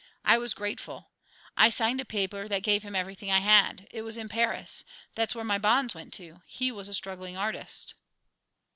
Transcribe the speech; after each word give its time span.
I 0.25 0.39
was 0.39 0.55
grateful. 0.55 1.11
I 1.55 1.69
signed 1.69 2.01
a 2.01 2.05
paper 2.05 2.47
that 2.47 2.63
gave 2.63 2.81
him 2.81 2.95
everything 2.95 3.29
I 3.29 3.37
had. 3.37 3.87
It 3.91 4.01
was 4.01 4.17
in 4.17 4.29
Paris. 4.29 4.83
There's 5.13 5.35
where 5.35 5.45
my 5.45 5.59
bonds 5.59 5.93
went 5.93 6.11
to. 6.13 6.41
He 6.47 6.71
was 6.71 6.89
a 6.89 6.95
struggling 6.95 7.37
artist." 7.37 7.93